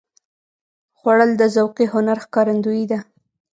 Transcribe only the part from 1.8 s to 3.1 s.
هنر ښکارندویي ده